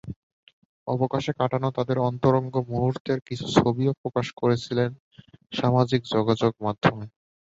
[0.87, 4.89] অবকাশে কাটানো তাঁদের অন্তরঙ্গ মুহূর্তের কিছু ছবিও প্রকাশ করেছিলেন
[5.51, 7.05] সামাজিক যোগাযোগের মাধ্যমে।